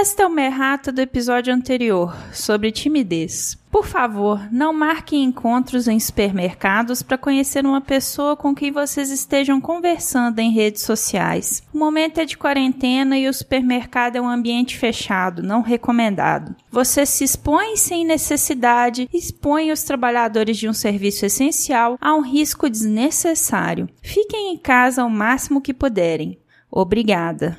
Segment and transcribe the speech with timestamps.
[0.00, 3.58] Esta é uma errata do episódio anterior, sobre timidez.
[3.70, 9.60] Por favor, não marquem encontros em supermercados para conhecer uma pessoa com quem vocês estejam
[9.60, 11.62] conversando em redes sociais.
[11.70, 16.56] O momento é de quarentena e o supermercado é um ambiente fechado, não recomendado.
[16.72, 22.70] Você se expõe sem necessidade, expõe os trabalhadores de um serviço essencial a um risco
[22.70, 23.86] desnecessário.
[24.00, 26.38] Fiquem em casa o máximo que puderem.
[26.70, 27.58] Obrigada.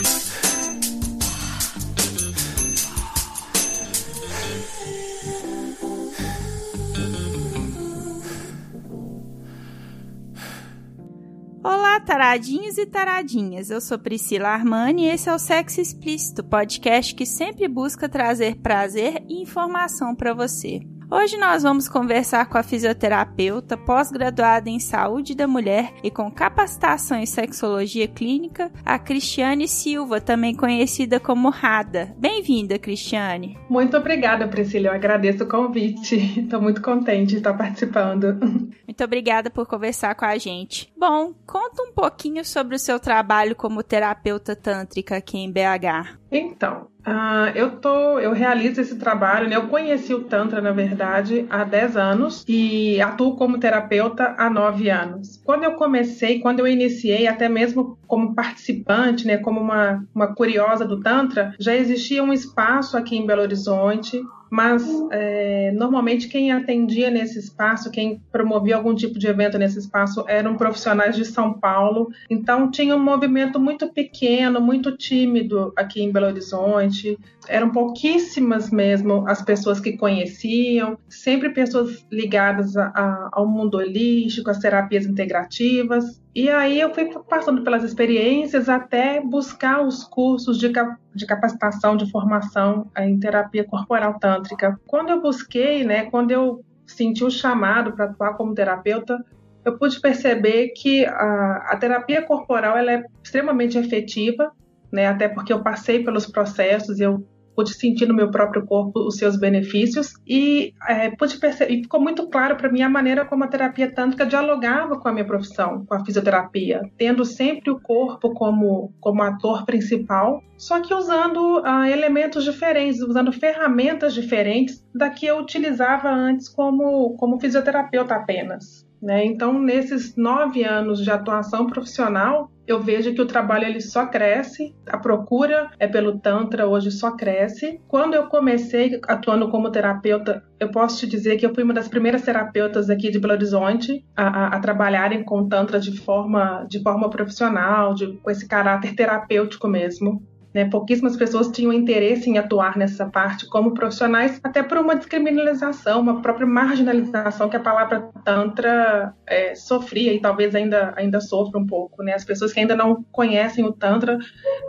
[12.01, 13.69] Taradinhos e taradinhas.
[13.69, 18.57] Eu sou Priscila Armani e esse é o Sexo Explícito, podcast que sempre busca trazer
[18.57, 20.81] prazer e informação para você.
[21.13, 27.17] Hoje nós vamos conversar com a fisioterapeuta pós-graduada em saúde da mulher e com capacitação
[27.17, 32.15] em sexologia clínica, a Cristiane Silva, também conhecida como Rada.
[32.17, 33.57] Bem-vinda, Cristiane.
[33.69, 34.87] Muito obrigada, Priscila.
[34.87, 36.15] Eu agradeço o convite.
[36.39, 38.39] Estou muito contente de estar participando.
[38.87, 40.91] Muito obrigada por conversar com a gente.
[40.97, 46.19] Bom, conta um pouquinho sobre o seu trabalho como terapeuta tântrica aqui em BH.
[46.29, 49.55] Então, Uh, eu tô, eu realizo esse trabalho, né?
[49.55, 54.89] Eu conheci o Tantra, na verdade, há 10 anos e atuo como terapeuta há 9
[54.89, 55.41] anos.
[55.43, 60.85] Quando eu comecei, quando eu iniciei, até mesmo como participante, né, como uma, uma curiosa
[60.85, 64.21] do Tantra, já existia um espaço aqui em Belo Horizonte
[64.51, 70.25] mas é, normalmente quem atendia nesse espaço, quem promovia algum tipo de evento nesse espaço
[70.27, 76.11] eram profissionais de São Paulo, então tinha um movimento muito pequeno, muito tímido aqui em
[76.11, 83.47] Belo Horizonte, eram pouquíssimas mesmo as pessoas que conheciam, sempre pessoas ligadas a, a, ao
[83.47, 90.03] mundo holístico, às terapias integrativas, e aí eu fui passando pelas experiências até buscar os
[90.03, 90.71] cursos de,
[91.13, 94.79] de capacitação, de formação em terapia corporal tântrica.
[94.87, 99.23] Quando eu busquei, né, quando eu senti o chamado para atuar como terapeuta,
[99.65, 104.51] eu pude perceber que a, a terapia corporal ela é extremamente efetiva,
[104.91, 107.25] né, até porque eu passei pelos processos, eu
[107.55, 111.99] pude sentir no meu próprio corpo os seus benefícios e é, pude perceber, e ficou
[111.99, 115.85] muito claro para mim a maneira como a terapia tântrica dialogava com a minha profissão,
[115.85, 121.85] com a fisioterapia, tendo sempre o corpo como, como ator principal, só que usando uh,
[121.85, 128.85] elementos diferentes, usando ferramentas diferentes da que eu utilizava antes como, como fisioterapeuta apenas.
[129.01, 129.25] Né?
[129.25, 134.75] Então, nesses nove anos de atuação profissional, eu vejo que o trabalho ele só cresce,
[134.87, 137.81] a procura é pelo Tantra hoje só cresce.
[137.87, 141.87] Quando eu comecei atuando como terapeuta, eu posso te dizer que eu fui uma das
[141.87, 146.81] primeiras terapeutas aqui de Belo Horizonte a, a, a trabalharem com Tantra de forma, de
[146.81, 150.21] forma profissional, de, com esse caráter terapêutico mesmo.
[150.53, 150.65] Né?
[150.65, 156.21] Pouquíssimas pessoas tinham interesse em atuar nessa parte como profissionais, até por uma descriminalização, uma
[156.21, 162.03] própria marginalização que a palavra Tantra é, sofria e talvez ainda, ainda sofra um pouco.
[162.03, 162.13] Né?
[162.13, 164.17] As pessoas que ainda não conhecem o Tantra,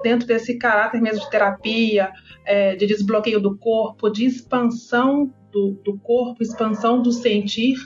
[0.03, 2.11] dentro desse caráter mesmo de terapia,
[2.45, 7.77] é, de desbloqueio do corpo, de expansão do, do corpo, expansão do sentir,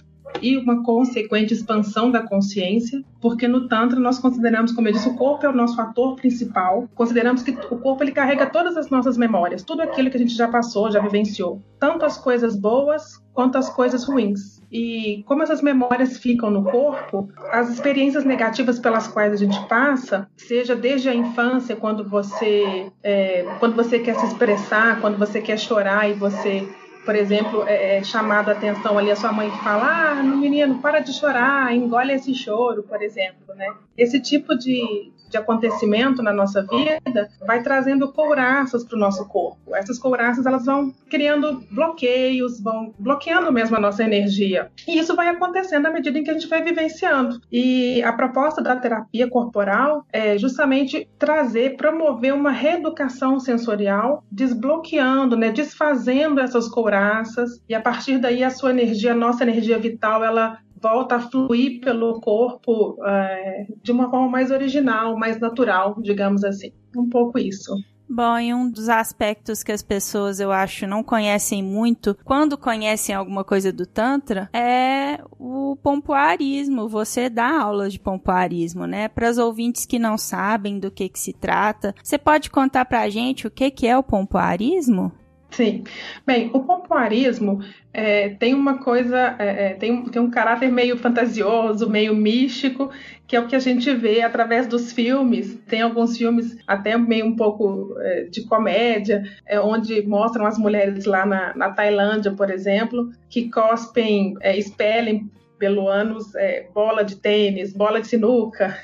[0.40, 5.16] e uma consequente expansão da consciência, porque no Tantra nós consideramos, como eu disse, o
[5.16, 9.16] corpo é o nosso ator principal, consideramos que o corpo ele carrega todas as nossas
[9.16, 13.58] memórias, tudo aquilo que a gente já passou, já vivenciou, tanto as coisas boas quanto
[13.58, 14.56] as coisas ruins.
[14.72, 20.28] E como essas memórias ficam no corpo, as experiências negativas pelas quais a gente passa,
[20.36, 25.58] seja desde a infância, quando você, é, quando você quer se expressar, quando você quer
[25.58, 26.66] chorar e você
[27.06, 30.78] por exemplo, é, é, chamado a atenção ali a sua mãe que fala, ah, menino,
[30.80, 33.72] para de chorar, engole esse choro, por exemplo, né?
[33.96, 39.74] Esse tipo de, de acontecimento na nossa vida vai trazendo couraças para o nosso corpo.
[39.74, 44.70] Essas couraças elas vão criando bloqueios, vão bloqueando mesmo a nossa energia.
[44.86, 47.40] E isso vai acontecendo à medida em que a gente vai vivenciando.
[47.50, 55.50] E a proposta da terapia corporal é justamente trazer, promover uma reeducação sensorial, desbloqueando, né,
[55.50, 60.58] desfazendo essas couraças e a partir daí a sua energia, a nossa energia vital, ela
[60.80, 66.72] volta a fluir pelo corpo é, de uma forma mais original, mais natural, digamos assim.
[66.96, 67.74] Um pouco isso.
[68.08, 73.12] Bom, e um dos aspectos que as pessoas, eu acho, não conhecem muito, quando conhecem
[73.12, 76.88] alguma coisa do Tantra, é o pompoarismo.
[76.88, 79.08] Você dá aulas de pompoarismo, né?
[79.08, 83.00] Para os ouvintes que não sabem do que, que se trata, você pode contar para
[83.00, 85.10] a gente o que, que é o pompoarismo?
[85.56, 85.84] Sim.
[86.26, 87.60] Bem, o pompoarismo
[87.90, 92.90] é, tem uma coisa, é, é, tem, tem um caráter meio fantasioso, meio místico,
[93.26, 95.54] que é o que a gente vê através dos filmes.
[95.66, 101.06] Tem alguns filmes até meio um pouco é, de comédia, é, onde mostram as mulheres
[101.06, 106.32] lá na, na Tailândia, por exemplo, que cospem, é, expelem pelo ânus
[106.74, 108.76] bola de tênis, bola de sinuca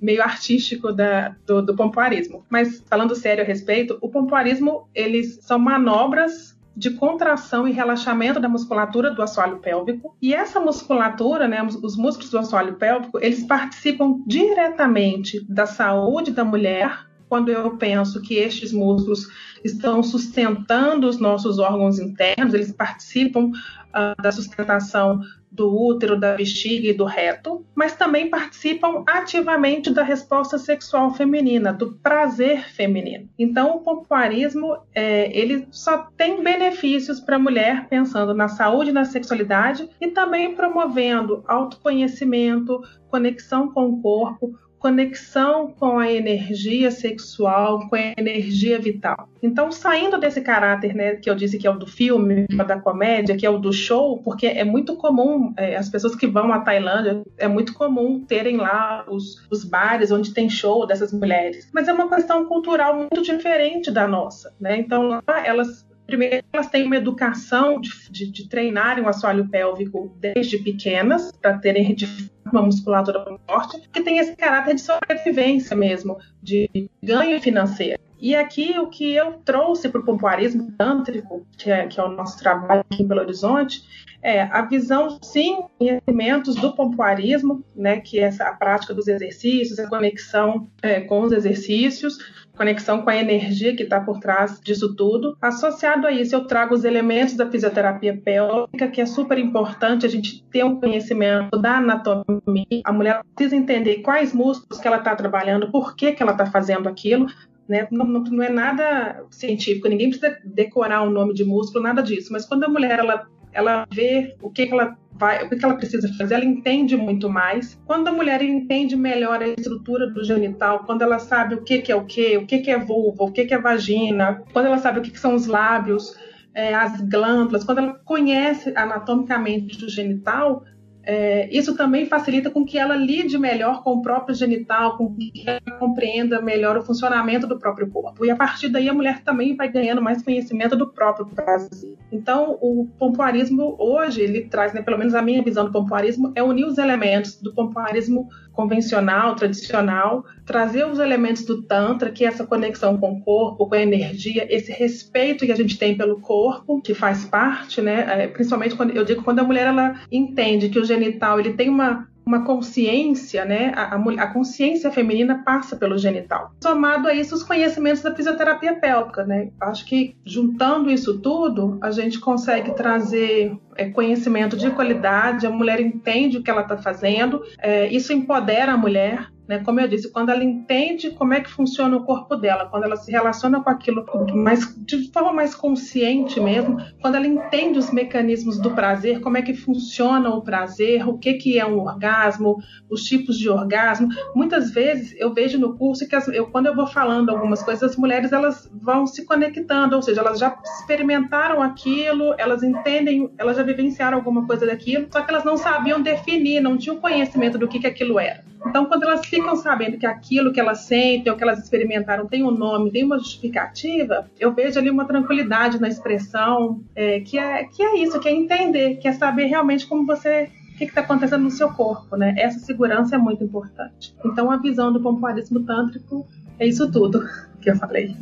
[0.00, 2.44] meio artístico da, do, do pompoarismo.
[2.48, 8.48] Mas falando sério a respeito, o pompoarismo eles são manobras de contração e relaxamento da
[8.48, 10.16] musculatura do assoalho pélvico.
[10.22, 16.44] E essa musculatura, né, os músculos do assoalho pélvico, eles participam diretamente da saúde da
[16.44, 17.07] mulher.
[17.28, 19.28] Quando eu penso que estes músculos
[19.64, 25.20] estão sustentando os nossos órgãos internos, eles participam uh, da sustentação
[25.50, 31.72] do útero, da bexiga e do reto, mas também participam ativamente da resposta sexual feminina,
[31.72, 33.28] do prazer feminino.
[33.38, 39.04] Então, o pompoarismo é, ele só tem benefícios para a mulher pensando na saúde na
[39.04, 47.96] sexualidade e também promovendo autoconhecimento, conexão com o corpo, conexão com a energia sexual, com
[47.96, 49.28] a energia vital.
[49.42, 52.78] Então, saindo desse caráter, né, que eu disse que é o do filme, é da
[52.80, 56.52] comédia, que é o do show, porque é muito comum, é, as pessoas que vão
[56.52, 61.68] à Tailândia, é muito comum terem lá os, os bares onde tem show dessas mulheres.
[61.72, 64.78] Mas é uma questão cultural muito diferente da nossa, né?
[64.78, 70.16] Então, lá elas Primeiro, elas têm uma educação de, de, de treinarem o assoalho pélvico
[70.18, 72.08] desde pequenas, para terem de
[72.50, 78.00] uma musculatura forte, que tem esse caráter de sobrevivência mesmo, de ganho financeiro.
[78.18, 82.08] E aqui o que eu trouxe para o pompoarismo tântrico, que é, que é o
[82.08, 83.82] nosso trabalho aqui em Belo Horizonte,
[84.22, 89.78] é a visão, sim, conhecimentos do pompoarismo, né, que é essa, a prática dos exercícios,
[89.78, 92.18] a conexão é, com os exercícios,
[92.58, 95.36] conexão com a energia que está por trás disso tudo.
[95.40, 100.08] Associado a isso, eu trago os elementos da fisioterapia pélvica, que é super importante a
[100.08, 102.82] gente ter um conhecimento da anatomia.
[102.84, 106.44] A mulher precisa entender quais músculos que ela está trabalhando, por que, que ela está
[106.44, 107.26] fazendo aquilo,
[107.68, 107.86] né?
[107.90, 112.32] Não, não, é nada científico, ninguém precisa decorar o um nome de músculo, nada disso.
[112.32, 113.26] Mas quando a mulher ela,
[113.58, 117.74] ela vê o que, ela vai, o que ela precisa fazer, ela entende muito mais.
[117.84, 121.90] Quando a mulher entende melhor a estrutura do genital, quando ela sabe o que, que
[121.90, 124.78] é o que, o que, que é vulva, o que, que é vagina, quando ela
[124.78, 126.16] sabe o que, que são os lábios,
[126.54, 130.62] é, as glândulas, quando ela conhece anatomicamente o genital,
[131.10, 135.32] é, isso também facilita com que ela lide melhor com o próprio genital, com que
[135.46, 138.26] ela compreenda melhor o funcionamento do próprio corpo.
[138.26, 141.96] E a partir daí a mulher também vai ganhando mais conhecimento do próprio prazer.
[142.12, 146.42] Então, o pompoarismo hoje, ele traz, né, pelo menos a minha visão do pompoarismo, é
[146.42, 148.28] unir os elementos do pompoarismo
[148.58, 153.74] convencional, tradicional, trazer os elementos do Tantra, que é essa conexão com o corpo, com
[153.76, 158.24] a energia, esse respeito que a gente tem pelo corpo, que faz parte, né?
[158.24, 161.68] É, principalmente quando eu digo quando a mulher ela entende que o genital ele tem
[161.68, 163.72] uma uma consciência, né?
[163.74, 166.52] A, a, consciência feminina passa pelo genital.
[166.62, 169.48] Somado a isso, os conhecimentos da fisioterapia pélvica, né?
[169.58, 175.80] Acho que juntando isso tudo, a gente consegue trazer é, conhecimento de qualidade, a mulher
[175.80, 179.60] entende o que ela está fazendo, é, isso empodera a mulher, né?
[179.64, 182.96] Como eu disse, quando ela entende como é que funciona o corpo dela, quando ela
[182.96, 184.04] se relaciona com aquilo
[184.34, 189.42] mais, de forma mais consciente mesmo, quando ela entende os mecanismos do prazer, como é
[189.42, 192.58] que funciona o prazer, o que, que é um orgasmo,
[192.90, 194.08] os tipos de orgasmo.
[194.34, 197.90] Muitas vezes eu vejo no curso que as, eu, quando eu vou falando algumas coisas,
[197.90, 203.56] as mulheres elas vão se conectando, ou seja, elas já experimentaram aquilo, elas entendem, elas
[203.56, 207.66] já vivenciaram alguma coisa daquilo, só que elas não sabiam definir, não tinham conhecimento do
[207.66, 208.44] que, que aquilo era.
[208.66, 212.42] Então, quando elas ficam sabendo que aquilo que elas sentem ou que elas experimentaram tem
[212.42, 217.64] um nome, tem uma justificativa, eu vejo ali uma tranquilidade na expressão, é, que, é,
[217.64, 221.00] que é isso, que é entender, que é saber realmente como você o que está
[221.00, 222.34] acontecendo no seu corpo, né?
[222.38, 224.14] Essa segurança é muito importante.
[224.24, 226.24] Então, a visão do pompoarismo tântrico
[226.56, 227.20] é isso tudo
[227.60, 228.16] que eu falei.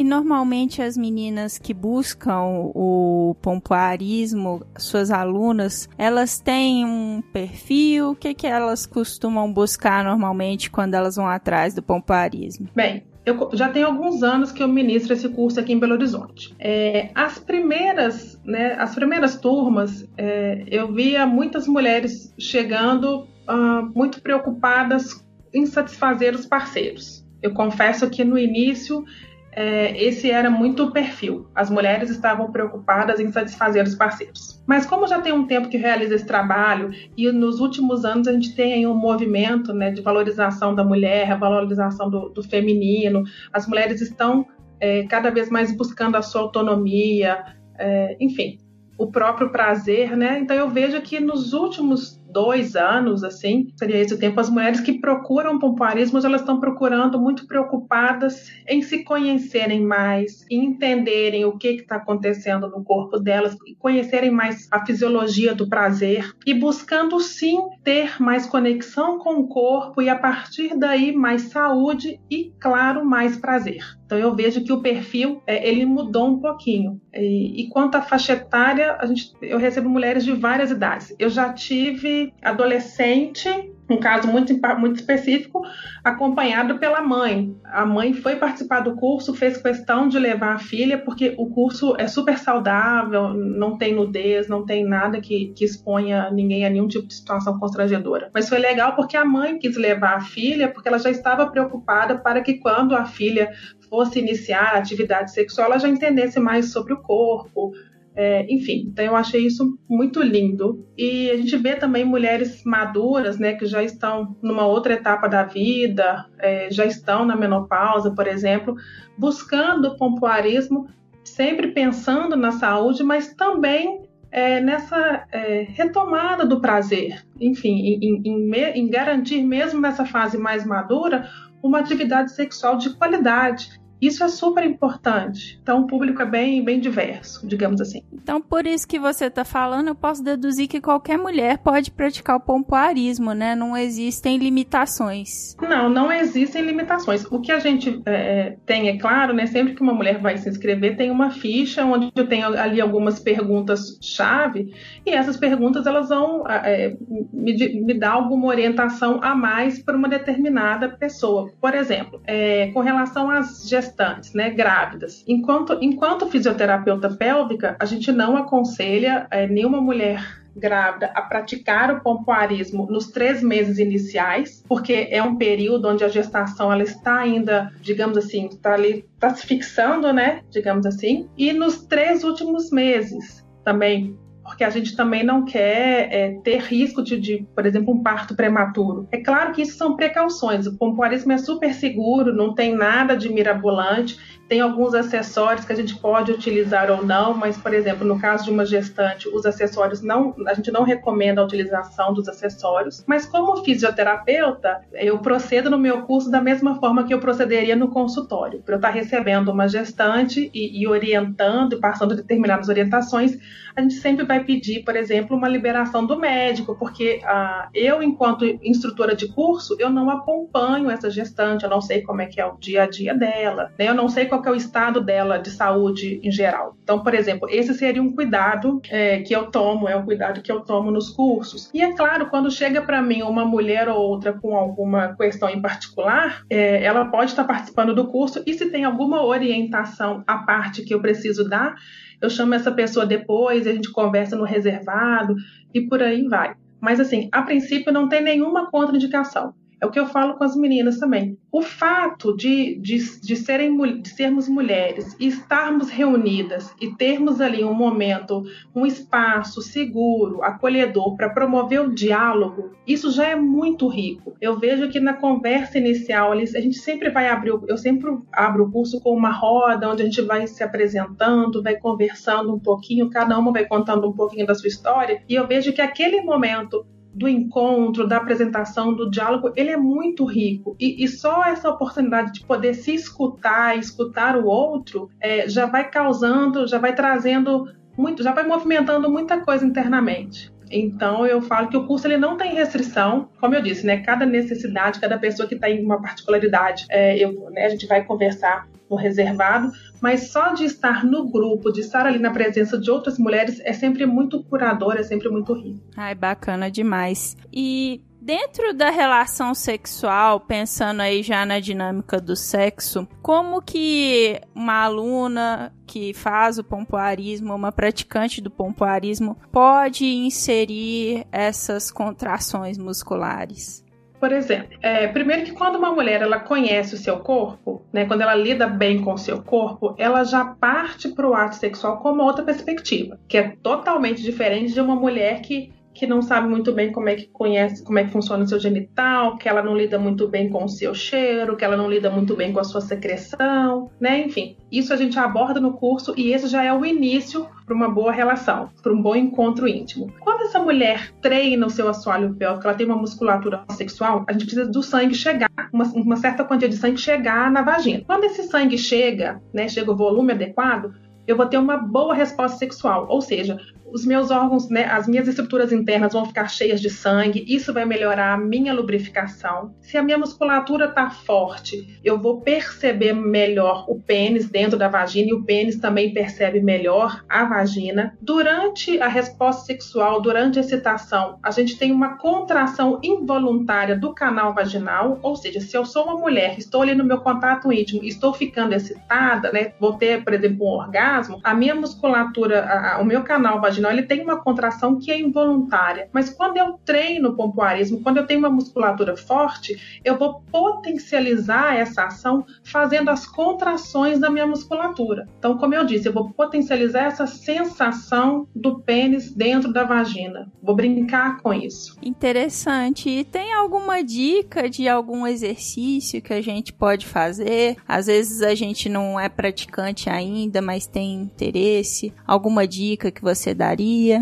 [0.00, 8.12] E normalmente as meninas que buscam o pompoarismo, suas alunas, elas têm um perfil?
[8.12, 12.66] O que, que elas costumam buscar normalmente quando elas vão atrás do pompoarismo?
[12.74, 16.56] Bem, eu já tenho alguns anos que eu ministro esse curso aqui em Belo Horizonte.
[16.58, 24.22] É, as primeiras, né, as primeiras turmas, é, eu via muitas mulheres chegando uh, muito
[24.22, 27.22] preocupadas em satisfazer os parceiros.
[27.42, 29.04] Eu confesso que no início
[29.52, 31.48] é, esse era muito o perfil.
[31.54, 34.62] As mulheres estavam preocupadas em satisfazer os parceiros.
[34.66, 38.32] Mas como já tem um tempo que realiza esse trabalho e nos últimos anos a
[38.32, 43.66] gente tem um movimento né, de valorização da mulher, a valorização do, do feminino, as
[43.66, 44.46] mulheres estão
[44.78, 47.44] é, cada vez mais buscando a sua autonomia,
[47.78, 48.58] é, enfim,
[48.96, 50.38] o próprio prazer, né?
[50.38, 54.80] Então eu vejo que nos últimos dois anos, assim, seria esse o tempo, as mulheres
[54.80, 61.56] que procuram pompoarismo, elas estão procurando muito preocupadas em se conhecerem mais, em entenderem o
[61.56, 67.58] que está acontecendo no corpo delas, conhecerem mais a fisiologia do prazer e buscando sim
[67.82, 73.36] ter mais conexão com o corpo e a partir daí mais saúde e, claro, mais
[73.36, 73.99] prazer.
[74.10, 77.00] Então eu vejo que o perfil é, ele mudou um pouquinho.
[77.14, 81.14] E, e quanto à faixa etária, a gente, eu recebo mulheres de várias idades.
[81.16, 83.48] Eu já tive adolescente,
[83.90, 85.62] um caso muito, muito específico,
[86.04, 87.54] acompanhado pela mãe.
[87.64, 91.94] A mãe foi participar do curso, fez questão de levar a filha, porque o curso
[91.98, 96.86] é super saudável, não tem nudez, não tem nada que, que exponha ninguém a nenhum
[96.86, 98.30] tipo de situação constrangedora.
[98.32, 102.18] Mas foi legal porque a mãe quis levar a filha, porque ela já estava preocupada
[102.18, 103.50] para que quando a filha
[103.88, 107.72] fosse iniciar a atividade sexual, ela já entendesse mais sobre o corpo,
[108.14, 110.86] é, enfim, então eu achei isso muito lindo.
[110.96, 115.44] E a gente vê também mulheres maduras, né, que já estão numa outra etapa da
[115.44, 118.74] vida, é, já estão na menopausa, por exemplo,
[119.16, 120.88] buscando o pompoarismo,
[121.24, 128.54] sempre pensando na saúde, mas também é, nessa é, retomada do prazer, enfim, em, em,
[128.54, 131.28] em garantir, mesmo nessa fase mais madura,
[131.62, 135.58] uma atividade sexual de qualidade isso é super importante.
[135.62, 138.02] Então, o público é bem, bem diverso, digamos assim.
[138.12, 142.36] Então, por isso que você está falando, eu posso deduzir que qualquer mulher pode praticar
[142.36, 143.54] o pompoarismo, né?
[143.54, 145.54] Não existem limitações.
[145.60, 147.26] Não, não existem limitações.
[147.30, 149.46] O que a gente é, é, tem, é claro, né?
[149.46, 153.20] Sempre que uma mulher vai se inscrever, tem uma ficha onde eu tenho ali algumas
[153.20, 156.96] perguntas-chave e essas perguntas elas vão é,
[157.32, 161.50] me, me dar alguma orientação a mais para uma determinada pessoa.
[161.60, 165.24] Por exemplo, é, com relação às gestões gestantes, né, grávidas.
[165.26, 172.00] Enquanto, enquanto fisioterapeuta pélvica, a gente não aconselha é, nenhuma mulher grávida a praticar o
[172.00, 177.72] pompoarismo nos três meses iniciais, porque é um período onde a gestação ela está ainda,
[177.80, 183.46] digamos assim, está ali, está se fixando, né, digamos assim, e nos três últimos meses
[183.64, 184.18] também
[184.50, 188.34] porque a gente também não quer é, ter risco de, de, por exemplo, um parto
[188.34, 189.06] prematuro.
[189.12, 190.66] É claro que isso são precauções.
[190.66, 194.18] O pompoarismo é super seguro, não tem nada de mirabolante
[194.50, 198.42] tem alguns acessórios que a gente pode utilizar ou não, mas, por exemplo, no caso
[198.42, 203.04] de uma gestante, os acessórios não, a gente não recomenda a utilização dos acessórios.
[203.06, 207.90] Mas como fisioterapeuta, eu procedo no meu curso da mesma forma que eu procederia no
[207.90, 208.60] consultório.
[208.60, 213.38] Para eu estar recebendo uma gestante e, e orientando, passando determinadas orientações,
[213.76, 218.44] a gente sempre vai pedir, por exemplo, uma liberação do médico, porque ah, eu, enquanto
[218.44, 222.46] instrutora de curso, eu não acompanho essa gestante, eu não sei como é que é
[222.46, 223.88] o dia a dia dela, né?
[223.88, 226.76] eu não sei qual qual é o estado dela de saúde em geral.
[226.82, 230.50] Então, por exemplo, esse seria um cuidado é, que eu tomo, é um cuidado que
[230.50, 231.70] eu tomo nos cursos.
[231.72, 235.60] E é claro, quando chega para mim uma mulher ou outra com alguma questão em
[235.60, 240.82] particular, é, ela pode estar participando do curso e se tem alguma orientação à parte
[240.82, 241.76] que eu preciso dar,
[242.20, 245.34] eu chamo essa pessoa depois, a gente conversa no reservado
[245.72, 246.54] e por aí vai.
[246.80, 249.54] Mas assim, a princípio não tem nenhuma contraindicação.
[249.80, 251.38] É o que eu falo com as meninas também.
[251.50, 257.64] O fato de, de, de, serem, de sermos mulheres e estarmos reunidas e termos ali
[257.64, 258.44] um momento,
[258.74, 264.34] um espaço seguro, acolhedor para promover o diálogo, isso já é muito rico.
[264.40, 268.70] Eu vejo que na conversa inicial a gente sempre vai abrir, eu sempre abro o
[268.70, 273.38] curso com uma roda onde a gente vai se apresentando, vai conversando um pouquinho, cada
[273.38, 277.28] uma vai contando um pouquinho da sua história, e eu vejo que aquele momento do
[277.28, 280.76] encontro, da apresentação, do diálogo, ele é muito rico.
[280.78, 285.90] E, e só essa oportunidade de poder se escutar, escutar o outro, é, já vai
[285.90, 290.52] causando, já vai trazendo muito, já vai movimentando muita coisa internamente.
[290.70, 293.98] Então eu falo que o curso ele não tem restrição, como eu disse, né?
[293.98, 298.04] Cada necessidade, cada pessoa que está em uma particularidade, é, eu, né, a gente vai
[298.04, 299.70] conversar no reservado,
[300.00, 303.72] mas só de estar no grupo, de estar ali na presença de outras mulheres, é
[303.72, 305.80] sempre muito curador, é sempre muito rico.
[305.96, 307.36] Ai, bacana demais.
[307.52, 314.84] E Dentro da relação sexual, pensando aí já na dinâmica do sexo, como que uma
[314.84, 323.82] aluna que faz o pompoarismo, uma praticante do pompoarismo, pode inserir essas contrações musculares?
[324.20, 328.20] Por exemplo, é, primeiro que quando uma mulher ela conhece o seu corpo, né, quando
[328.20, 332.12] ela lida bem com o seu corpo, ela já parte para o ato sexual com
[332.12, 336.72] uma outra perspectiva, que é totalmente diferente de uma mulher que que não sabe muito
[336.72, 339.76] bem como é que conhece, como é que funciona o seu genital, que ela não
[339.76, 342.64] lida muito bem com o seu cheiro, que ela não lida muito bem com a
[342.64, 344.24] sua secreção, né?
[344.24, 347.88] Enfim, isso a gente aborda no curso e esse já é o início para uma
[347.88, 350.12] boa relação, para um bom encontro íntimo.
[350.20, 354.46] Quando essa mulher treina o seu assoalho pélvico, ela tem uma musculatura sexual, a gente
[354.46, 358.02] precisa do sangue chegar, uma, uma certa quantia de sangue chegar na vagina.
[358.06, 360.94] Quando esse sangue chega, né, chega o volume adequado,
[361.26, 363.56] eu vou ter uma boa resposta sexual, ou seja,
[363.92, 367.84] os meus órgãos, né, as minhas estruturas internas vão ficar cheias de sangue, isso vai
[367.84, 369.74] melhorar a minha lubrificação.
[369.80, 375.30] Se a minha musculatura está forte, eu vou perceber melhor o pênis dentro da vagina
[375.30, 378.16] e o pênis também percebe melhor a vagina.
[378.20, 384.54] Durante a resposta sexual, durante a excitação, a gente tem uma contração involuntária do canal
[384.54, 388.32] vaginal, ou seja, se eu sou uma mulher, estou ali no meu contato íntimo, estou
[388.32, 393.04] ficando excitada, né, vou ter, por exemplo, um orgasmo, a minha musculatura, a, a, o
[393.04, 396.08] meu canal vaginal ele tem uma contração que é involuntária.
[396.12, 401.76] Mas quando eu treino o pompoarismo, quando eu tenho uma musculatura forte, eu vou potencializar
[401.76, 405.28] essa ação fazendo as contrações da minha musculatura.
[405.38, 410.50] Então, como eu disse, eu vou potencializar essa sensação do pênis dentro da vagina.
[410.62, 411.96] Vou brincar com isso.
[412.02, 413.08] Interessante.
[413.08, 417.76] E tem alguma dica de algum exercício que a gente pode fazer?
[417.86, 422.12] Às vezes a gente não é praticante ainda, mas tem interesse.
[422.26, 423.69] Alguma dica que você dá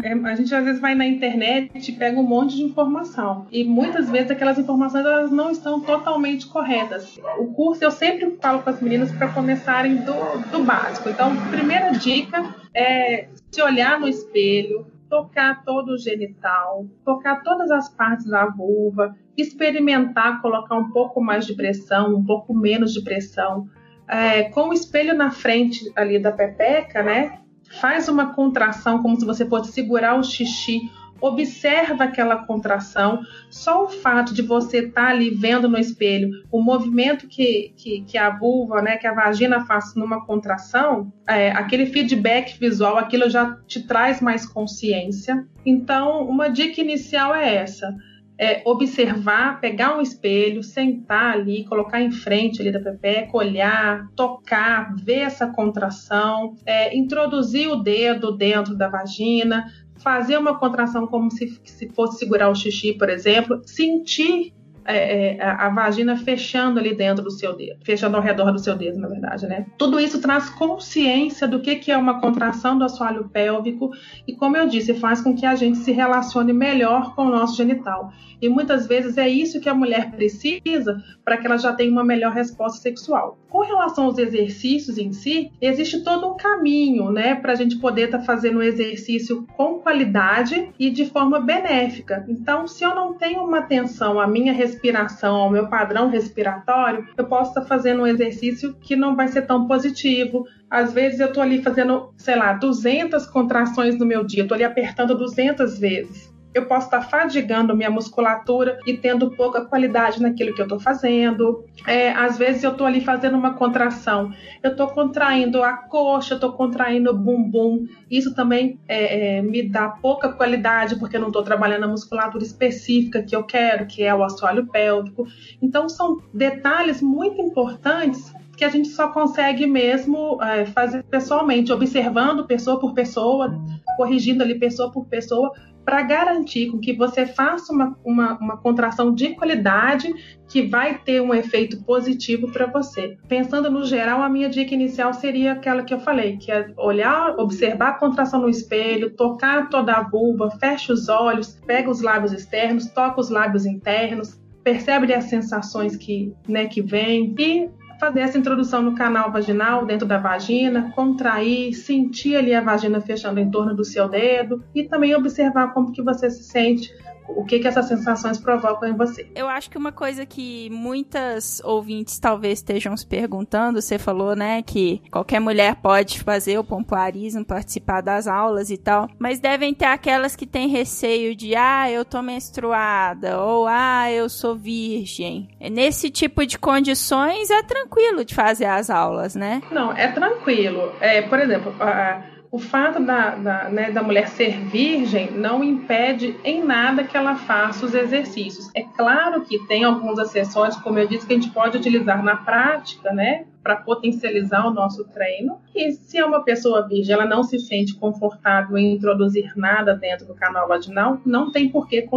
[0.03, 3.47] é, a gente às vezes vai na internet e pega um monte de informação.
[3.51, 7.19] E muitas vezes aquelas informações elas não estão totalmente corretas.
[7.39, 10.13] O curso eu sempre falo com as meninas para começarem do,
[10.51, 11.09] do básico.
[11.09, 17.89] Então, primeira dica é se olhar no espelho, tocar todo o genital, tocar todas as
[17.89, 23.69] partes da vulva, experimentar colocar um pouco mais de pressão, um pouco menos de pressão.
[24.07, 27.39] É, com o espelho na frente ali da pepeca, né?
[27.81, 33.21] Faz uma contração como se você fosse segurar o xixi, observa aquela contração.
[33.51, 38.03] Só o fato de você estar tá ali vendo no espelho o movimento que, que,
[38.03, 43.29] que, a vulva, né, que a vagina faz numa contração, é, aquele feedback visual, aquilo
[43.29, 45.47] já te traz mais consciência.
[45.65, 47.95] Então, uma dica inicial é essa
[48.39, 54.95] é, observar, pegar um espelho, sentar ali, colocar em frente ali da pepeca, olhar, tocar,
[54.95, 61.61] ver essa contração, é, introduzir o dedo dentro da vagina, fazer uma contração como se,
[61.65, 64.53] se fosse segurar o xixi, por exemplo, sentir
[64.89, 68.75] é, é a vagina fechando ali dentro do seu dedo, fechando ao redor do seu
[68.75, 69.67] dedo, na verdade, né?
[69.77, 73.91] Tudo isso traz consciência do que, que é uma contração do assoalho pélvico
[74.27, 77.57] e, como eu disse, faz com que a gente se relacione melhor com o nosso
[77.57, 78.11] genital.
[78.41, 82.05] E muitas vezes é isso que a mulher precisa para que ela já tenha uma
[82.05, 83.39] melhor resposta sexual.
[83.49, 88.07] Com relação aos exercícios em si, existe todo um caminho, né, para a gente poder
[88.07, 92.25] estar tá fazendo o exercício com qualidade e de forma benéfica.
[92.29, 97.25] Então, se eu não tenho uma atenção à minha respiração, ao meu padrão respiratório, eu
[97.25, 101.41] posso estar fazendo um exercício que não vai ser tão positivo, às vezes eu tô
[101.41, 106.67] ali fazendo, sei lá, 200 contrações no meu dia, tô ali apertando 200 vezes eu
[106.67, 111.65] posso estar fadigando minha musculatura e tendo pouca qualidade naquilo que eu estou fazendo.
[111.87, 114.33] É, às vezes eu estou ali fazendo uma contração,
[114.63, 117.87] eu estou contraindo a coxa, estou contraindo o bumbum.
[118.11, 122.43] Isso também é, é, me dá pouca qualidade porque eu não estou trabalhando a musculatura
[122.43, 125.27] específica que eu quero, que é o assoalho pélvico.
[125.61, 132.45] Então são detalhes muito importantes que a gente só consegue mesmo é, fazer pessoalmente, observando
[132.45, 133.57] pessoa por pessoa,
[133.97, 135.53] corrigindo ali pessoa por pessoa,
[135.85, 140.13] para garantir com que você faça uma, uma, uma, contração de qualidade
[140.49, 143.17] que vai ter um efeito positivo para você.
[143.29, 147.39] Pensando no geral, a minha dica inicial seria aquela que eu falei, que é olhar,
[147.39, 152.33] observar a contração no espelho, tocar toda a vulva, fecha os olhos, pega os lábios
[152.33, 158.39] externos, toca os lábios internos, percebe as sensações que, né, que vêm e fazer essa
[158.39, 163.75] introdução no canal vaginal, dentro da vagina, contrair, sentir ali a vagina fechando em torno
[163.75, 166.93] do seu dedo e também observar como que você se sente
[167.29, 169.31] o que, que essas sensações provocam em você.
[169.35, 174.63] Eu acho que uma coisa que muitas ouvintes talvez estejam se perguntando, você falou, né,
[174.63, 179.87] que qualquer mulher pode fazer o pompoarismo, participar das aulas e tal, mas devem ter
[179.87, 185.49] aquelas que têm receio de, ah, eu tô menstruada, ou ah, eu sou virgem.
[185.71, 189.63] Nesse tipo de condições é tranquilo de fazer as aulas, né?
[189.71, 190.93] Não, é tranquilo.
[191.01, 196.39] É, por exemplo, a o fato da, da, né, da mulher ser virgem não impede
[196.43, 198.71] em nada que ela faça os exercícios.
[198.75, 202.37] É claro que tem alguns acessórios, como eu disse, que a gente pode utilizar na
[202.37, 203.45] prática, né?
[203.69, 205.61] Para potencializar o nosso treino.
[205.77, 210.27] E se é uma pessoa virgem, ela não se sente confortável em introduzir nada dentro
[210.27, 212.09] do canal vaginal, não tem por que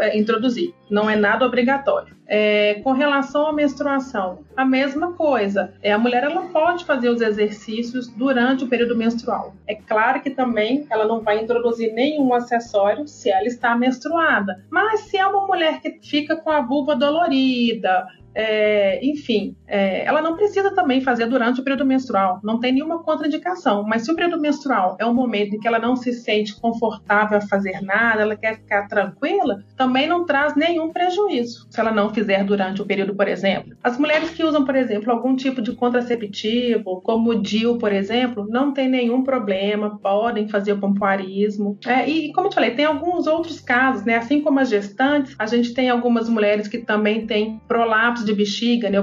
[0.00, 0.74] é, introduzir.
[0.90, 2.14] Não é nada obrigatório.
[2.26, 5.72] É, com relação à menstruação, a mesma coisa.
[5.82, 9.54] É, a mulher ela pode fazer os exercícios durante o período menstrual.
[9.66, 14.62] É claro que também ela não vai introduzir nenhum acessório se ela está menstruada.
[14.70, 18.06] Mas se é uma mulher que fica com a vulva dolorida,
[18.38, 23.02] é, enfim, é, ela não precisa também fazer durante o período menstrual, não tem nenhuma
[23.02, 23.82] contraindicação.
[23.82, 27.38] Mas se o período menstrual é um momento em que ela não se sente confortável
[27.38, 32.14] a fazer nada, ela quer ficar tranquila, também não traz nenhum prejuízo se ela não
[32.14, 33.76] fizer durante o período, por exemplo.
[33.82, 38.46] As mulheres que usam, por exemplo, algum tipo de contraceptivo, como o DIU, por exemplo,
[38.48, 41.76] não tem nenhum problema, podem fazer o pompoarismo.
[41.84, 44.14] É, e, como eu te falei, tem alguns outros casos, né?
[44.14, 48.90] Assim como as gestantes, a gente tem algumas mulheres que também têm prolapso de bexiga,
[48.90, 48.98] né,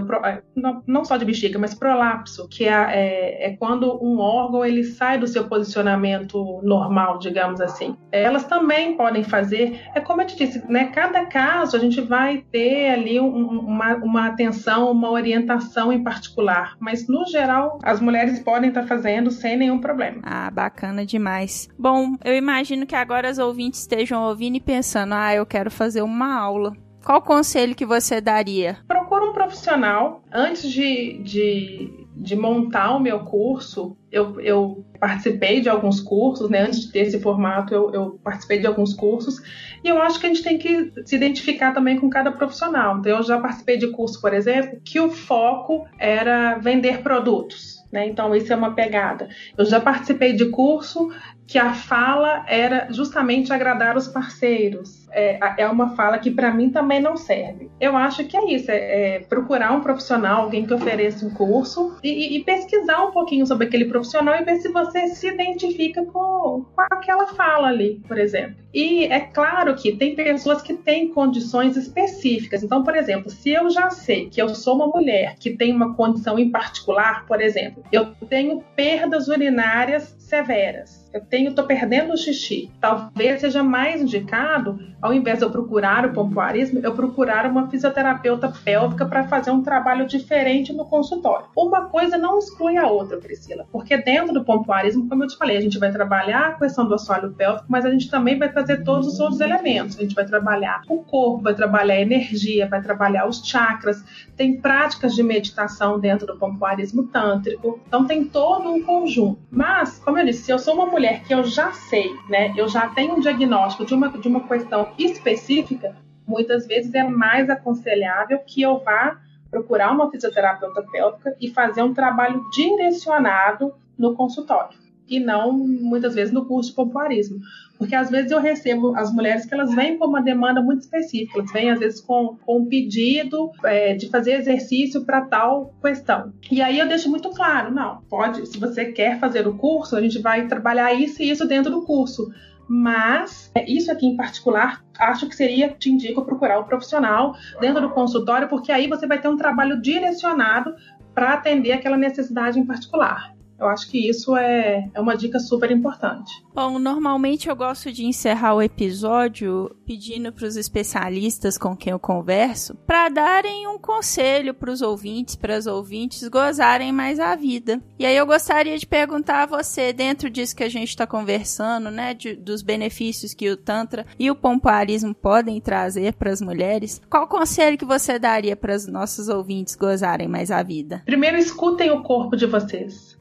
[0.55, 4.83] não, não, só de bexiga, mas prolapso, que é, é, é, quando um órgão ele
[4.83, 7.95] sai do seu posicionamento normal, digamos assim.
[8.11, 12.43] Elas também podem fazer, é como eu te disse, né, cada caso a gente vai
[12.51, 18.39] ter ali um, uma, uma atenção, uma orientação em particular, mas no geral as mulheres
[18.39, 20.21] podem estar fazendo sem nenhum problema.
[20.23, 21.67] Ah, bacana demais.
[21.77, 26.01] Bom, eu imagino que agora as ouvintes estejam ouvindo e pensando, ah, eu quero fazer
[26.01, 26.73] uma aula.
[27.05, 28.79] Qual conselho que você daria?
[28.87, 30.23] Procura um profissional.
[30.33, 36.61] Antes de, de, de montar o meu curso, eu, eu, participei de alguns cursos, né?
[36.61, 39.39] Antes de ter esse formato, eu, eu, participei de alguns cursos.
[39.83, 42.97] E eu acho que a gente tem que se identificar também com cada profissional.
[42.97, 47.85] Então, eu já participei de curso, por exemplo, que o foco era vender produtos.
[47.91, 48.07] Né?
[48.07, 49.29] Então, isso é uma pegada.
[49.55, 51.11] Eu já participei de curso
[51.47, 55.04] que a fala era justamente agradar os parceiros.
[55.11, 57.69] É, é uma fala que para mim também não serve.
[57.79, 61.97] Eu acho que é isso, é, é procurar um profissional, alguém que ofereça um curso
[62.03, 66.65] e, e, pesquisar um pouquinho sobre aquele profissional e ver se você se identifica com,
[66.75, 68.55] com aquela fala ali, por exemplo.
[68.73, 72.61] E é claro que tem pessoas que têm condições específicas.
[72.63, 75.95] Então, por exemplo, se eu já sei que eu sou uma mulher que tem uma
[75.95, 82.17] condição em particular, por exemplo, eu tenho perdas urinárias severas eu tenho, tô perdendo o
[82.17, 82.69] xixi.
[82.81, 88.51] Talvez seja mais indicado, ao invés de eu procurar o pompoarismo, eu procurar uma fisioterapeuta
[88.63, 91.47] pélvica para fazer um trabalho diferente no consultório.
[91.55, 95.57] Uma coisa não exclui a outra, Priscila, porque dentro do pompoarismo, como eu te falei,
[95.57, 98.83] a gente vai trabalhar a questão do assoalho pélvico, mas a gente também vai trazer
[98.83, 99.97] todos os outros elementos.
[99.97, 104.03] A gente vai trabalhar o corpo, vai trabalhar a energia, vai trabalhar os chakras,
[104.35, 109.39] tem práticas de meditação dentro do pompoarismo tântrico, então tem todo um conjunto.
[109.49, 112.67] Mas, como eu disse, se eu sou uma mulher que eu já sei, né, eu
[112.67, 115.95] já tenho um diagnóstico de uma, de uma questão específica,
[116.27, 119.19] muitas vezes é mais aconselhável que eu vá
[119.49, 126.33] procurar uma fisioterapeuta pélvica e fazer um trabalho direcionado no consultório e não muitas vezes
[126.33, 127.39] no curso de pompoarismo.
[127.77, 131.39] Porque às vezes eu recebo as mulheres que elas vêm com uma demanda muito específica,
[131.39, 136.33] elas vêm às vezes com, com um pedido é, de fazer exercício para tal questão.
[136.49, 140.01] E aí eu deixo muito claro, não, pode, se você quer fazer o curso, a
[140.01, 142.31] gente vai trabalhar isso e isso dentro do curso.
[142.67, 147.81] Mas é, isso aqui em particular, acho que seria, te indico, procurar o profissional dentro
[147.81, 150.75] do consultório, porque aí você vai ter um trabalho direcionado
[151.13, 153.34] para atender aquela necessidade em particular.
[153.59, 156.43] Eu acho que isso é, é uma dica super importante.
[156.53, 161.99] Bom, normalmente eu gosto de encerrar o episódio pedindo para os especialistas com quem eu
[161.99, 167.81] converso para darem um conselho para os ouvintes, para as ouvintes gozarem mais a vida.
[167.99, 171.91] E aí eu gostaria de perguntar a você, dentro disso que a gente está conversando,
[171.91, 177.01] né, de, dos benefícios que o Tantra e o pompoarismo podem trazer para as mulheres,
[177.09, 181.01] qual conselho que você daria para os nossos ouvintes gozarem mais a vida?
[181.05, 183.14] Primeiro, escutem o corpo de vocês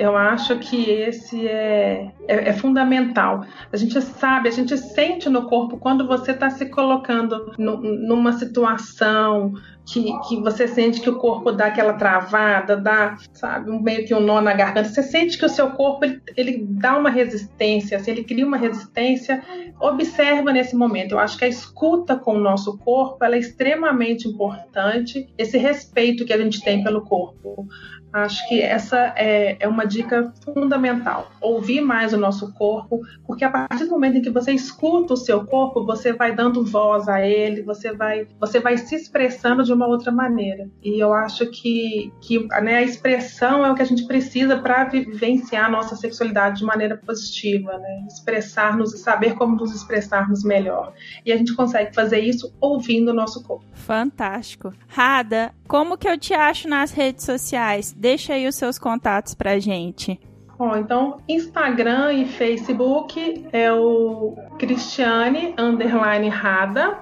[0.00, 3.44] eu acho que esse é, é, é, fundamental.
[3.70, 8.32] A gente sabe, a gente sente no corpo quando você está se colocando no, numa
[8.32, 9.52] situação
[9.86, 14.14] que, que você sente que o corpo dá aquela travada, dá, sabe, um, meio que
[14.14, 14.88] um nó na garganta.
[14.88, 18.56] Você sente que o seu corpo ele, ele dá uma resistência, assim, ele cria uma
[18.56, 19.42] resistência.
[19.78, 21.12] Observa nesse momento.
[21.12, 25.28] Eu acho que a escuta com o nosso corpo é extremamente importante.
[25.36, 27.68] Esse respeito que a gente tem pelo corpo
[28.12, 31.30] Acho que essa é, é uma dica fundamental.
[31.40, 35.16] Ouvir mais o nosso corpo, porque a partir do momento em que você escuta o
[35.16, 39.72] seu corpo, você vai dando voz a ele, você vai, você vai se expressando de
[39.72, 40.68] uma outra maneira.
[40.82, 44.84] E eu acho que, que né, a expressão é o que a gente precisa para
[44.84, 48.06] vivenciar a nossa sexualidade de maneira positiva, né?
[48.08, 50.92] Expressar-nos e saber como nos expressarmos melhor.
[51.24, 53.64] E a gente consegue fazer isso ouvindo o nosso corpo.
[53.72, 54.72] Fantástico.
[54.88, 57.94] Rada, como que eu te acho nas redes sociais?
[58.00, 60.18] Deixa aí os seus contatos pra gente.
[60.56, 66.98] Bom, então, Instagram e Facebook é o Cristiane underline Rada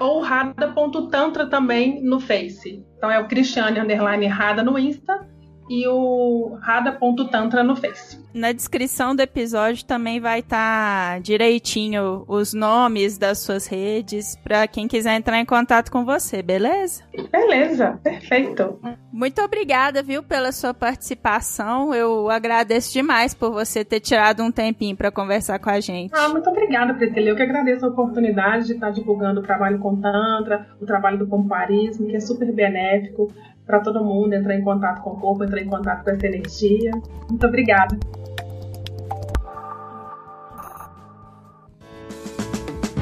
[0.00, 2.84] ou rada.tantra também no Face.
[2.96, 5.24] Então é o Cristiane underline Rada no Insta
[5.70, 8.18] e o rada.tantra no Face.
[8.34, 14.66] Na descrição do episódio também vai estar tá direitinho os nomes das suas redes para
[14.66, 17.04] quem quiser entrar em contato com você, beleza?
[17.30, 18.80] Beleza, perfeito.
[19.12, 21.94] Muito obrigada, viu, pela sua participação.
[21.94, 26.12] Eu agradeço demais por você ter tirado um tempinho para conversar com a gente.
[26.14, 27.30] Ah, muito obrigada, Priscila.
[27.30, 31.28] Eu que agradeço a oportunidade de estar divulgando o trabalho com Tantra, o trabalho do
[31.28, 33.32] Pompoarismo, que é super benéfico
[33.70, 36.90] para todo mundo entrar em contato com o corpo, entrar em contato com essa energia.
[37.28, 37.96] Muito obrigada.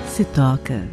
[0.06, 0.86] Se toca.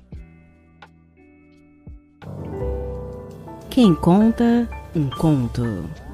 [3.69, 6.10] Quem conta um conto.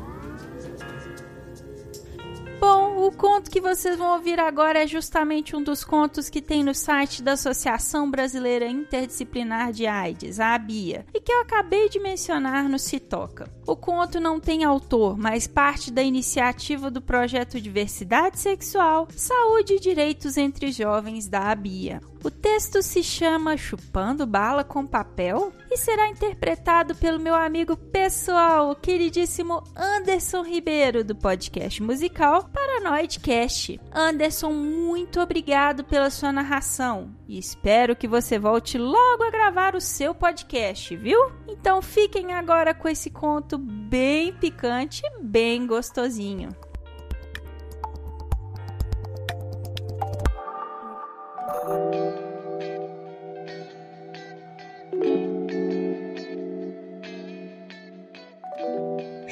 [3.17, 7.23] Conto que vocês vão ouvir agora é justamente um dos contos que tem no site
[7.23, 12.79] da Associação Brasileira Interdisciplinar de AIDS, a ABIA, e que eu acabei de mencionar no
[12.79, 13.51] Citoca.
[13.67, 19.81] O conto não tem autor, mas parte da iniciativa do projeto Diversidade Sexual, Saúde e
[19.81, 22.01] Direitos entre Jovens da ABIA.
[22.27, 28.69] O texto se chama Chupando Bala com Papel e será interpretado pelo meu amigo pessoal,
[28.69, 33.81] o queridíssimo Anderson Ribeiro, do podcast musical Paranoidcast.
[33.95, 39.81] Anderson, muito obrigado pela sua narração e espero que você volte logo a gravar o
[39.81, 41.31] seu podcast, viu?
[41.47, 46.49] Então fiquem agora com esse conto bem picante e bem gostosinho.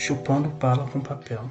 [0.05, 1.51] Chupando bala com papel.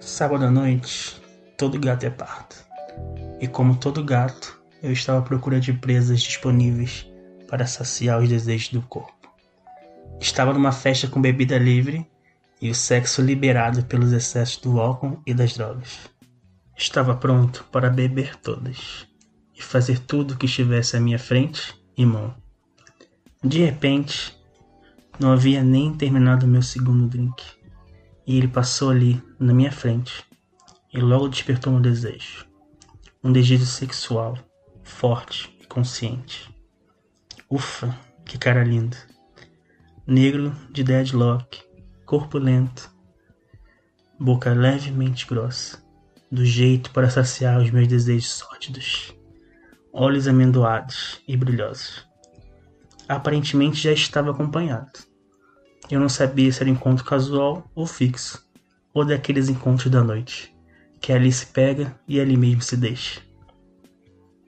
[0.00, 1.20] Sábado à noite,
[1.58, 2.56] todo gato é pardo.
[3.38, 7.06] E como todo gato, eu estava à procura de presas disponíveis
[7.48, 9.30] para saciar os desejos do corpo.
[10.18, 12.10] Estava numa festa com bebida livre
[12.62, 15.98] e o sexo liberado pelos excessos do álcool e das drogas.
[16.74, 19.06] Estava pronto para beber todas
[19.54, 22.34] e fazer tudo o que estivesse à minha frente e mão.
[23.44, 24.37] De repente,
[25.18, 27.42] não havia nem terminado meu segundo drink,
[28.26, 30.24] e ele passou ali na minha frente
[30.92, 32.46] e logo despertou um desejo.
[33.22, 34.38] Um desejo sexual,
[34.82, 36.54] forte e consciente.
[37.50, 38.96] Ufa, que cara linda.
[40.06, 41.62] Negro de deadlock,
[42.06, 42.90] corpo lento,
[44.18, 45.82] boca levemente grossa,
[46.30, 49.14] do jeito para saciar os meus desejos sórdidos.
[49.92, 52.06] Olhos amendoados e brilhosos.
[53.08, 55.07] Aparentemente já estava acompanhado.
[55.90, 58.46] Eu não sabia se era encontro casual ou fixo,
[58.92, 60.54] ou daqueles encontros da noite,
[61.00, 63.20] que ali se pega e ali mesmo se deixa.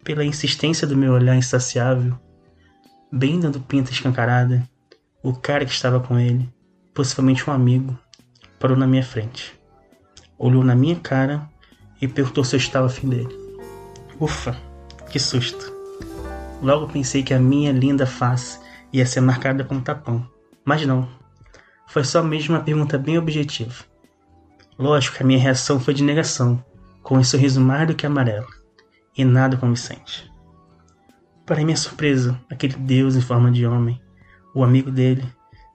[0.04, 2.18] Pela insistência do meu olhar insaciável,
[3.12, 4.68] bem dando pinta escancarada,
[5.22, 6.48] o cara que estava com ele,
[6.94, 7.98] possivelmente um amigo,
[8.58, 9.58] parou na minha frente.
[10.38, 11.48] Olhou na minha cara
[12.00, 13.34] e perguntou se eu estava afim dele.
[14.18, 14.56] Ufa,
[15.10, 15.72] que susto!
[16.62, 18.58] Logo pensei que a minha linda face
[18.92, 20.26] ia ser marcada com um tapão,
[20.64, 21.19] mas não.
[21.90, 23.84] Foi só mesmo uma pergunta bem objetiva.
[24.78, 26.64] Lógico que a minha reação foi de negação,
[27.02, 28.46] com um sorriso mais do que amarelo,
[29.18, 30.32] e nada convincente.
[31.44, 34.00] Para minha surpresa, aquele deus em forma de homem,
[34.54, 35.26] o amigo dele,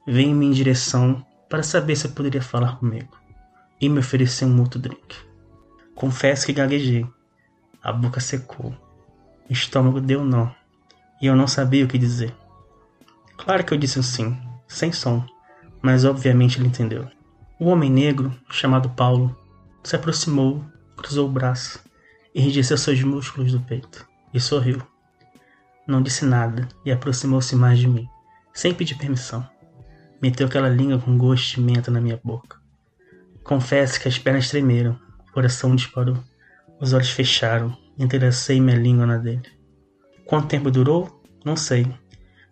[0.08, 3.12] veio em minha direção para saber se poderia falar comigo,
[3.82, 5.18] e me ofereceu um outro drink.
[5.96, 7.06] Confesso que gaguejei.
[7.84, 8.74] A boca secou.
[9.50, 10.50] O estômago deu nó.
[11.22, 12.34] E eu não sabia o que dizer.
[13.36, 15.26] Claro que eu disse um sim, sem som,
[15.86, 17.08] mas obviamente ele entendeu.
[17.60, 19.38] O homem negro, chamado Paulo,
[19.84, 20.66] se aproximou,
[20.98, 21.80] cruzou o braço,
[22.34, 24.82] enrijeceu seus músculos do peito e sorriu.
[25.88, 28.08] Não disse nada e aproximou-se mais de mim,
[28.52, 29.48] sem pedir permissão.
[30.20, 32.58] Meteu aquela língua com gosto de menta na minha boca.
[33.44, 35.00] Confesso que as pernas tremeram
[35.32, 36.18] coração disparou.
[36.82, 37.78] Os olhos fecharam.
[37.96, 39.46] Interessei minha língua na dele.
[40.26, 41.22] Quanto tempo durou?
[41.46, 41.86] Não sei.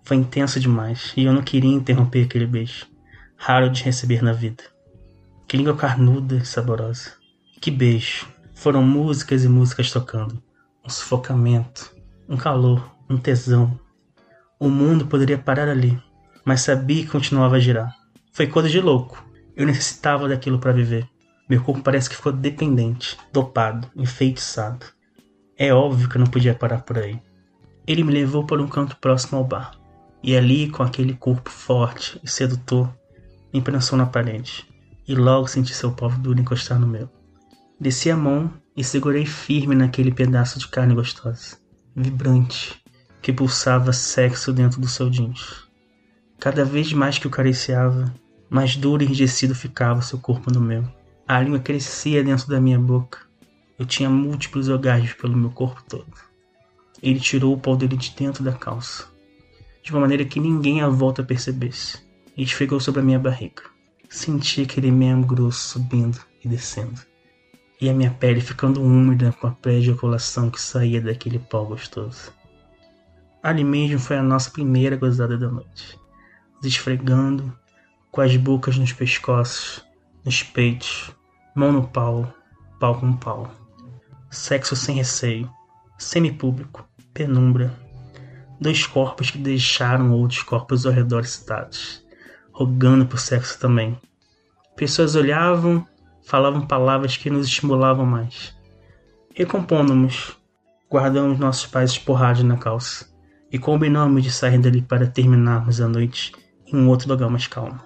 [0.03, 2.92] Foi intenso demais e eu não queria interromper aquele beijo.
[3.35, 4.63] Raro de receber na vida.
[5.47, 7.11] Que língua carnuda e saborosa.
[7.61, 8.27] Que beijo.
[8.55, 10.41] Foram músicas e músicas tocando.
[10.85, 11.95] Um sufocamento,
[12.27, 13.79] um calor, um tesão.
[14.59, 16.01] O mundo poderia parar ali,
[16.45, 17.93] mas sabia que continuava a girar.
[18.31, 19.23] Foi coisa de louco.
[19.55, 21.07] Eu necessitava daquilo para viver.
[21.49, 24.85] Meu corpo parece que ficou dependente, dopado, enfeitiçado.
[25.57, 27.21] É óbvio que eu não podia parar por aí.
[27.85, 29.77] Ele me levou para um canto próximo ao bar.
[30.23, 32.91] E ali, com aquele corpo forte e sedutor,
[33.53, 34.65] me prensou na parede.
[35.07, 37.09] E logo senti seu pau duro encostar no meu.
[37.79, 41.57] Desci a mão e segurei firme naquele pedaço de carne gostosa,
[41.95, 42.81] vibrante,
[43.21, 45.67] que pulsava sexo dentro do seu jeans.
[46.39, 48.13] Cada vez mais que o cariciava,
[48.49, 50.83] mais duro e enrijecido ficava seu corpo no meu.
[51.27, 53.19] A língua crescia dentro da minha boca.
[53.77, 56.13] Eu tinha múltiplos orgasmos pelo meu corpo todo.
[57.01, 59.07] Ele tirou o pau dele de dentro da calça,
[59.83, 61.97] de uma maneira que ninguém à volta percebesse,
[62.35, 63.63] e esfregou sobre a minha barriga.
[64.09, 67.01] Senti aquele membro grosso subindo e descendo,
[67.81, 72.31] e a minha pele ficando úmida com a pré-ejaculação que saía daquele pau gostoso.
[73.41, 75.99] Ali mesmo foi a nossa primeira gozada da noite,
[76.55, 77.53] nos esfregando,
[78.11, 79.83] com as bocas nos pescoços,
[80.23, 81.11] nos peitos,
[81.55, 82.31] mão no pau,
[82.79, 83.51] pau com pau.
[84.29, 85.49] Sexo sem receio,
[85.97, 87.73] semipúblico, penumbra.
[88.61, 92.02] Dois corpos que deixaram outros corpos ao redor excitados,
[92.53, 93.99] rogando por sexo também.
[94.75, 95.85] Pessoas olhavam,
[96.25, 98.55] falavam palavras que nos estimulavam mais.
[99.33, 100.37] Recompondo-nos,
[100.89, 103.11] guardamos nossos pais esporrados na calça
[103.51, 106.31] e combinamos de sair dali para terminarmos a noite
[106.67, 107.79] em um outro lugar mais calmo,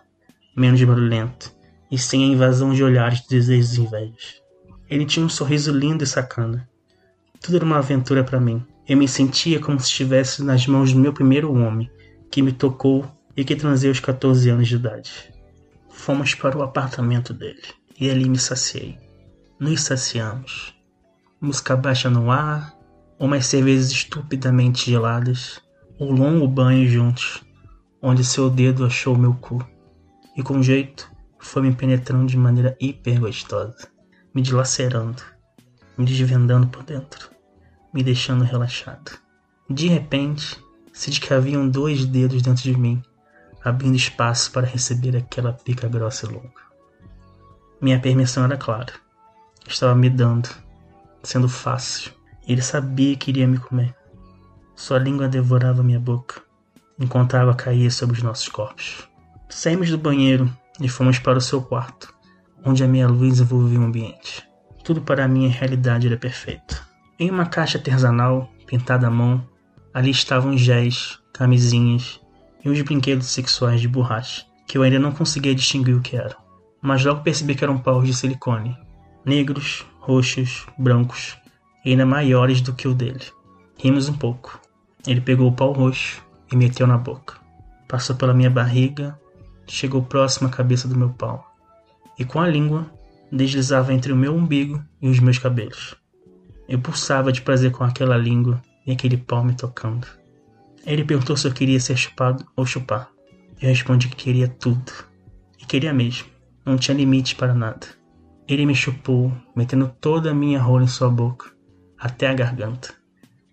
[0.55, 1.55] menos barulhento
[1.89, 4.41] e sem a invasão de olhares de desejos invejas.
[4.89, 6.69] Ele tinha um sorriso lindo e sacana.
[7.41, 8.65] Tudo era uma aventura para mim.
[8.87, 11.89] Eu me sentia como se estivesse nas mãos do meu primeiro homem,
[12.31, 13.05] que me tocou
[13.37, 15.31] e que transei aos 14 anos de idade.
[15.89, 17.61] Fomos para o apartamento dele
[17.99, 18.97] e ali me saciei.
[19.59, 20.75] Nos saciamos.
[21.39, 22.75] Música baixa no ar,
[23.19, 25.61] umas cervejas estupidamente geladas,
[25.99, 27.43] um longo banho juntos,
[28.01, 29.63] onde seu dedo achou meu cu.
[30.35, 33.87] E com jeito, foi me penetrando de maneira hiper gostosa,
[34.33, 35.21] me dilacerando,
[35.95, 37.29] me desvendando por dentro,
[37.93, 39.11] me deixando relaxado.
[39.69, 40.57] De repente,
[40.91, 43.01] senti que haviam dois dedos dentro de mim,
[43.67, 46.67] abrindo espaço para receber aquela pica grossa e longa.
[47.81, 48.93] Minha permissão era clara.
[49.67, 50.49] Estava me dando,
[51.21, 52.11] sendo fácil.
[52.47, 53.93] Ele sabia que iria me comer.
[54.75, 56.41] Sua língua devorava minha boca,
[56.99, 59.07] enquanto a água caía sobre os nossos corpos.
[59.49, 62.13] Saímos do banheiro e fomos para o seu quarto,
[62.63, 64.47] onde a minha luz envolvia o ambiente.
[64.83, 66.85] Tudo para mim em realidade era perfeito.
[67.19, 69.45] Em uma caixa artesanal, pintada à mão,
[69.93, 72.21] ali estavam géis, camisinhas
[72.67, 76.35] e uns brinquedos sexuais de borracha, que eu ainda não conseguia distinguir o que eram.
[76.81, 78.77] Mas logo percebi que eram paus de silicone,
[79.25, 81.37] negros, roxos, brancos
[81.85, 83.23] e ainda maiores do que o dele.
[83.77, 84.59] Rimos um pouco.
[85.07, 87.35] Ele pegou o pau roxo e meteu na boca.
[87.87, 89.17] Passou pela minha barriga,
[89.65, 91.49] chegou próximo à cabeça do meu pau.
[92.19, 92.91] E com a língua,
[93.31, 95.95] deslizava entre o meu umbigo e os meus cabelos.
[96.67, 100.05] Eu pulsava de prazer com aquela língua e aquele pau me tocando.
[100.87, 103.09] Ele perguntou se eu queria ser chupado ou chupar.
[103.61, 104.89] Eu respondi que queria tudo.
[105.59, 106.27] E queria mesmo.
[106.65, 107.85] Não tinha limite para nada.
[108.47, 111.51] Ele me chupou, metendo toda a minha rola em sua boca,
[111.99, 112.93] até a garganta.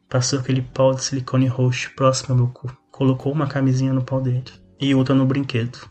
[0.09, 2.73] Passou aquele pau de silicone roxo próximo ao meu cu.
[2.93, 4.45] Colocou uma camisinha no pau dele
[4.81, 5.91] e outra no brinquedo.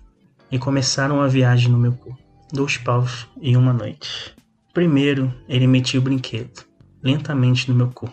[0.50, 2.18] E começaram a viagem no meu cu.
[2.54, 4.34] Dois paus em uma noite.
[4.74, 6.64] Primeiro, ele metia o brinquedo,
[7.04, 8.10] lentamente no meu cu.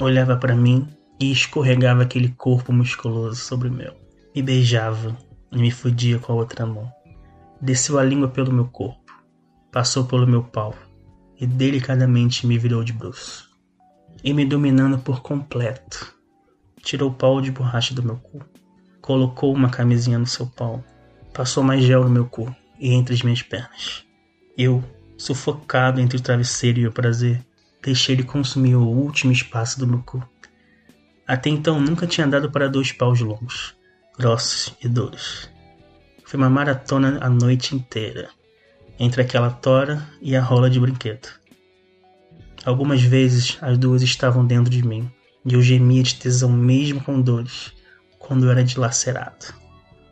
[0.00, 0.86] Olhava para mim
[1.20, 3.94] e escorregava aquele corpo musculoso sobre o meu.
[4.34, 5.16] Me beijava
[5.50, 6.90] e me fudia com a outra mão.
[7.60, 9.08] Desceu a língua pelo meu corpo
[9.70, 10.74] passou pelo meu pau
[11.38, 13.48] e delicadamente me virou de bruços.
[14.24, 16.14] E me dominando por completo,
[16.82, 18.40] tirou o pau de borracha do meu cu,
[19.00, 20.82] colocou uma camisinha no seu pau,
[21.32, 24.04] passou mais gel no meu cu e entre as minhas pernas.
[24.56, 24.82] Eu,
[25.16, 27.44] sufocado entre o travesseiro e o prazer,
[27.80, 30.26] deixei ele consumir o último espaço do meu cu.
[31.28, 33.74] Até então nunca tinha dado para dois paus longos,
[34.18, 35.50] grossos e duros.
[36.24, 38.30] Foi uma maratona a noite inteira
[38.98, 41.28] entre aquela tora e a rola de brinquedo.
[42.64, 45.10] Algumas vezes as duas estavam dentro de mim
[45.44, 47.74] e eu gemia de tesão mesmo com dores
[48.18, 49.52] quando era dilacerado.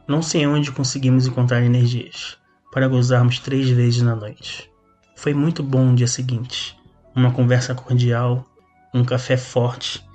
[0.06, 2.36] Não sei onde conseguimos encontrar energias
[2.70, 4.70] para gozarmos três vezes na noite.
[5.16, 6.76] Foi muito bom o dia seguinte,
[7.14, 8.44] uma conversa cordial,
[8.92, 10.05] um café forte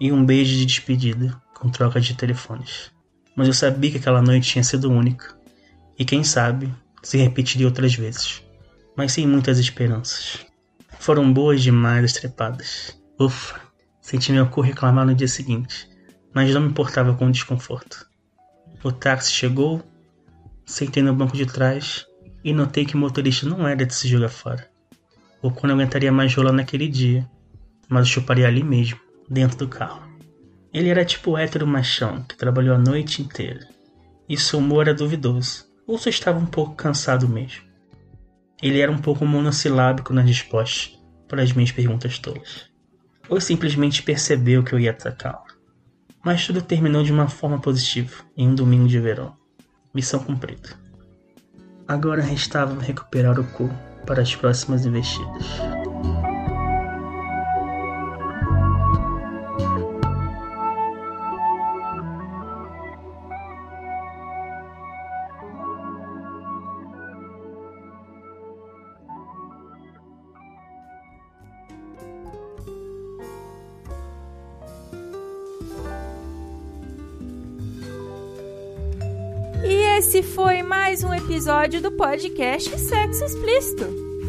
[0.00, 2.90] e um beijo de despedida com troca de telefones.
[3.36, 5.38] Mas eu sabia que aquela noite tinha sido única
[5.98, 8.42] e quem sabe se repetiria outras vezes,
[8.96, 10.46] mas sem muitas esperanças.
[10.98, 12.98] Foram boas demais as trepadas.
[13.18, 13.60] Ufa,
[14.00, 15.88] senti meu cu reclamar no dia seguinte,
[16.34, 18.06] mas não me importava com o desconforto.
[18.82, 19.82] O táxi chegou,
[20.64, 22.06] sentei no banco de trás
[22.42, 24.66] e notei que o motorista não era de se jogar fora.
[25.42, 27.28] O cu não aguentaria mais rolar naquele dia,
[27.88, 28.98] mas eu chuparia ali mesmo,
[29.30, 30.10] dentro do carro.
[30.72, 33.68] Ele era tipo hétero machão que trabalhou a noite inteira.
[34.28, 37.62] E seu humor era duvidoso ou só estava um pouco cansado mesmo.
[38.62, 42.66] Ele era um pouco monossilábico nas respostas para as minhas perguntas tolas.
[43.28, 45.44] Ou simplesmente percebeu que eu ia atacá-lo.
[46.24, 49.34] Mas tudo terminou de uma forma positiva, em um domingo de verão.
[49.94, 50.70] Missão cumprida.
[51.88, 53.70] Agora restava recuperar o cu
[54.06, 55.79] para as próximas investidas.
[80.00, 83.84] Esse foi mais um episódio do podcast Sexo Explícito.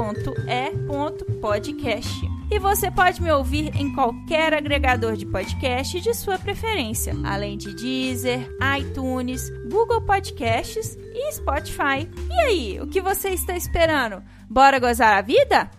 [2.49, 7.73] E você pode me ouvir em qualquer agregador de podcast de sua preferência, além de
[7.73, 8.47] Deezer,
[8.79, 12.07] iTunes, Google Podcasts e Spotify.
[12.29, 14.23] E aí, o que você está esperando?
[14.49, 15.69] Bora gozar a vida?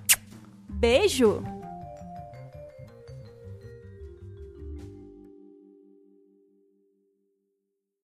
[0.69, 1.56] Beijo!